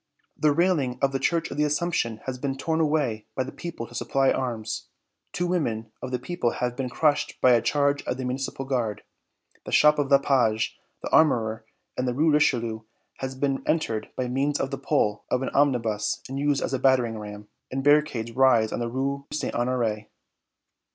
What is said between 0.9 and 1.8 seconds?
of the Church of the